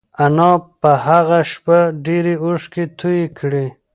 [0.25, 0.51] انا
[0.81, 3.67] په هغه شپه ډېرې اوښکې تویې کړې.